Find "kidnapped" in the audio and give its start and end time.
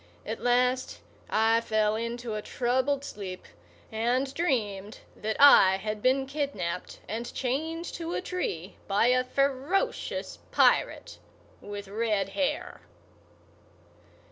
6.25-7.01